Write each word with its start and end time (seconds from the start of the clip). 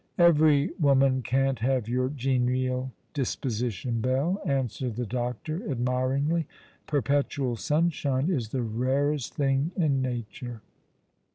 "Every 0.17 0.71
woman 0.79 1.21
can't 1.21 1.59
have 1.59 1.87
your 1.87 2.09
genial 2.09 2.91
disposition, 3.13 4.01
Belle," 4.01 4.41
answered 4.43 4.95
the 4.95 5.05
doctor, 5.05 5.69
admiringly. 5.69 6.47
"Perpetual 6.87 7.55
sunshine 7.55 8.27
is 8.27 8.49
the 8.49 8.63
rarest 8.63 9.35
thing 9.35 9.71
in 9.77 10.01
Nature." 10.01 10.63